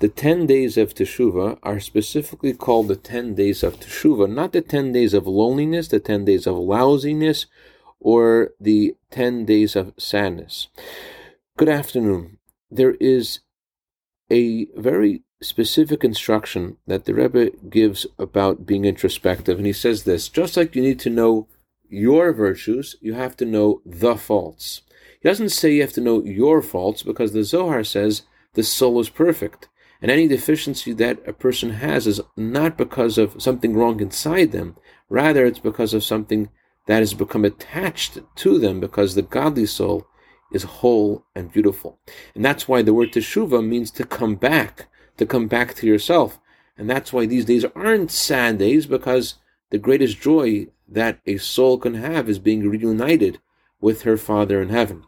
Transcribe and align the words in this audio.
the 0.00 0.08
10 0.08 0.46
days 0.46 0.78
of 0.78 0.94
Teshuvah 0.94 1.58
are 1.62 1.78
specifically 1.78 2.54
called 2.54 2.88
the 2.88 2.96
10 2.96 3.34
days 3.34 3.62
of 3.62 3.78
Teshuvah, 3.78 4.32
not 4.32 4.52
the 4.52 4.62
10 4.62 4.92
days 4.92 5.12
of 5.12 5.26
loneliness, 5.26 5.88
the 5.88 6.00
10 6.00 6.24
days 6.24 6.46
of 6.46 6.56
lousiness, 6.56 7.46
or 8.00 8.52
the 8.58 8.96
10 9.10 9.44
days 9.44 9.76
of 9.76 9.92
sadness. 9.98 10.68
Good 11.58 11.68
afternoon. 11.68 12.38
There 12.70 12.94
is 12.94 13.40
a 14.30 14.66
very 14.74 15.22
specific 15.42 16.02
instruction 16.02 16.78
that 16.86 17.04
the 17.04 17.12
Rebbe 17.12 17.50
gives 17.68 18.06
about 18.18 18.64
being 18.64 18.86
introspective, 18.86 19.58
and 19.58 19.66
he 19.66 19.72
says 19.74 20.04
this 20.04 20.30
just 20.30 20.56
like 20.56 20.74
you 20.74 20.82
need 20.82 21.00
to 21.00 21.10
know 21.10 21.46
your 21.90 22.32
virtues, 22.32 22.96
you 23.02 23.14
have 23.14 23.36
to 23.36 23.44
know 23.44 23.82
the 23.84 24.16
faults. 24.16 24.80
He 25.20 25.28
doesn't 25.28 25.50
say 25.50 25.74
you 25.74 25.82
have 25.82 25.92
to 25.94 26.00
know 26.00 26.22
your 26.22 26.62
faults 26.62 27.02
because 27.02 27.32
the 27.32 27.44
Zohar 27.44 27.84
says 27.84 28.22
the 28.54 28.62
soul 28.62 28.98
is 29.00 29.10
perfect. 29.10 29.68
And 30.02 30.10
any 30.10 30.28
deficiency 30.28 30.92
that 30.94 31.20
a 31.26 31.32
person 31.32 31.70
has 31.70 32.06
is 32.06 32.20
not 32.36 32.78
because 32.78 33.18
of 33.18 33.40
something 33.40 33.74
wrong 33.74 34.00
inside 34.00 34.52
them. 34.52 34.76
Rather, 35.08 35.44
it's 35.44 35.58
because 35.58 35.92
of 35.92 36.04
something 36.04 36.48
that 36.86 37.00
has 37.00 37.14
become 37.14 37.44
attached 37.44 38.18
to 38.36 38.58
them 38.58 38.80
because 38.80 39.14
the 39.14 39.22
godly 39.22 39.66
soul 39.66 40.06
is 40.52 40.62
whole 40.62 41.24
and 41.34 41.52
beautiful. 41.52 41.98
And 42.34 42.44
that's 42.44 42.66
why 42.66 42.82
the 42.82 42.94
word 42.94 43.12
teshuva 43.12 43.64
means 43.64 43.90
to 43.92 44.04
come 44.04 44.34
back, 44.34 44.88
to 45.18 45.26
come 45.26 45.46
back 45.46 45.74
to 45.74 45.86
yourself. 45.86 46.40
And 46.76 46.88
that's 46.88 47.12
why 47.12 47.26
these 47.26 47.44
days 47.44 47.64
aren't 47.76 48.10
sad 48.10 48.58
days 48.58 48.86
because 48.86 49.34
the 49.70 49.78
greatest 49.78 50.20
joy 50.20 50.68
that 50.88 51.20
a 51.26 51.36
soul 51.36 51.78
can 51.78 51.94
have 51.94 52.28
is 52.28 52.38
being 52.38 52.68
reunited 52.68 53.38
with 53.80 54.02
her 54.02 54.16
Father 54.16 54.60
in 54.60 54.70
heaven. 54.70 55.04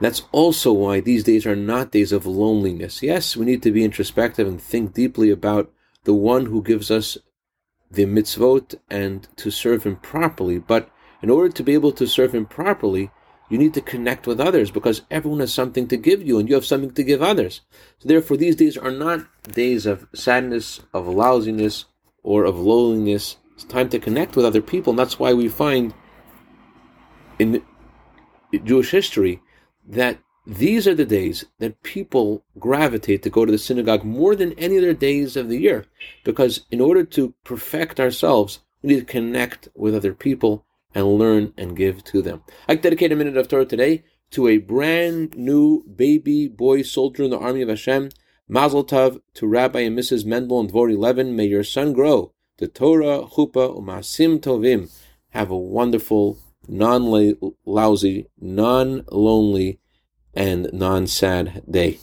That's 0.00 0.22
also 0.30 0.72
why 0.72 1.00
these 1.00 1.24
days 1.24 1.46
are 1.46 1.56
not 1.56 1.92
days 1.92 2.12
of 2.12 2.26
loneliness. 2.26 3.02
Yes, 3.02 3.36
we 3.36 3.46
need 3.46 3.62
to 3.62 3.72
be 3.72 3.84
introspective 3.84 4.46
and 4.46 4.60
think 4.60 4.92
deeply 4.92 5.30
about 5.30 5.72
the 6.04 6.14
one 6.14 6.46
who 6.46 6.62
gives 6.62 6.90
us 6.90 7.16
the 7.90 8.04
mitzvot 8.04 8.74
and 8.90 9.26
to 9.36 9.50
serve 9.50 9.84
him 9.84 9.96
properly. 9.96 10.58
But 10.58 10.90
in 11.22 11.30
order 11.30 11.48
to 11.50 11.62
be 11.62 11.74
able 11.74 11.92
to 11.92 12.06
serve 12.06 12.34
him 12.34 12.46
properly, 12.46 13.10
you 13.48 13.58
need 13.58 13.74
to 13.74 13.80
connect 13.80 14.26
with 14.26 14.40
others 14.40 14.70
because 14.70 15.02
everyone 15.10 15.40
has 15.40 15.54
something 15.54 15.86
to 15.88 15.96
give 15.96 16.22
you 16.22 16.38
and 16.38 16.48
you 16.48 16.54
have 16.56 16.66
something 16.66 16.92
to 16.92 17.04
give 17.04 17.22
others. 17.22 17.62
So 17.98 18.08
therefore, 18.08 18.36
these 18.36 18.56
days 18.56 18.76
are 18.76 18.90
not 18.90 19.26
days 19.44 19.86
of 19.86 20.06
sadness, 20.14 20.80
of 20.92 21.06
lousiness, 21.06 21.86
or 22.22 22.44
of 22.44 22.58
loneliness. 22.58 23.36
It's 23.54 23.64
time 23.64 23.88
to 23.90 23.98
connect 23.98 24.36
with 24.36 24.44
other 24.44 24.60
people. 24.60 24.90
And 24.90 24.98
that's 24.98 25.18
why 25.18 25.32
we 25.32 25.48
find 25.48 25.94
in 27.38 27.62
Jewish 28.64 28.90
history 28.90 29.40
that 29.86 30.18
these 30.46 30.86
are 30.86 30.94
the 30.94 31.04
days 31.04 31.44
that 31.58 31.82
people 31.82 32.44
gravitate 32.58 33.22
to 33.24 33.30
go 33.30 33.44
to 33.44 33.50
the 33.50 33.58
synagogue 33.58 34.04
more 34.04 34.36
than 34.36 34.52
any 34.52 34.78
other 34.78 34.94
days 34.94 35.36
of 35.36 35.48
the 35.48 35.58
year. 35.58 35.86
Because 36.24 36.66
in 36.70 36.80
order 36.80 37.02
to 37.04 37.34
perfect 37.42 37.98
ourselves, 37.98 38.60
we 38.82 38.90
need 38.90 39.00
to 39.00 39.04
connect 39.04 39.68
with 39.74 39.94
other 39.94 40.14
people 40.14 40.64
and 40.94 41.18
learn 41.18 41.52
and 41.56 41.76
give 41.76 42.04
to 42.04 42.22
them. 42.22 42.42
I 42.68 42.76
dedicate 42.76 43.10
a 43.10 43.16
minute 43.16 43.36
of 43.36 43.48
Torah 43.48 43.66
today 43.66 44.04
to 44.30 44.48
a 44.48 44.58
brand 44.58 45.36
new 45.36 45.82
baby 45.84 46.46
boy 46.46 46.82
soldier 46.82 47.24
in 47.24 47.30
the 47.30 47.38
army 47.38 47.62
of 47.62 47.68
Hashem. 47.68 48.10
Mazel 48.48 48.84
Tov 48.84 49.20
to 49.34 49.46
Rabbi 49.48 49.80
and 49.80 49.98
Mrs. 49.98 50.24
Mendel 50.24 50.60
and 50.60 50.70
Dvor 50.70 50.92
11. 50.92 51.34
May 51.34 51.46
your 51.46 51.64
son 51.64 51.92
grow 51.92 52.32
The 52.58 52.68
Torah, 52.68 53.26
Chuppah, 53.26 53.76
Umasim 53.76 54.38
Tovim. 54.38 54.90
Have 55.30 55.50
a 55.50 55.56
wonderful 55.56 56.38
non 56.68 57.36
lousy, 57.64 58.26
non 58.40 59.04
lonely, 59.10 59.78
and 60.34 60.70
non 60.72 61.06
sad 61.06 61.62
day. 61.70 61.98